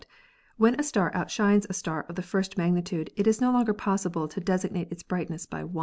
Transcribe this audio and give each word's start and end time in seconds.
i 0.01 0.03
Orange 0.03 0.13
* 0.47 0.57
When 0.57 0.79
a 0.79 0.83
star 0.83 1.11
outshines 1.13 1.67
a 1.69 1.73
star 1.73 2.07
of 2.09 2.15
the 2.15 2.23
first 2.23 2.57
magnitude 2.57 3.11
it 3.15 3.27
is 3.27 3.39
no 3.39 3.51
longer 3.51 3.71
pos 3.71 4.03
sible 4.03 4.27
to 4.31 4.39
designate 4.39 4.91
its 4.91 5.03
brightness 5.03 5.45
by 5.45 5.61
i. 5.61 5.65